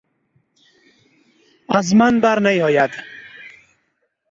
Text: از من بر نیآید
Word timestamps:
از 1.69 1.95
من 1.95 2.19
بر 2.19 2.39
نیآید 2.39 2.91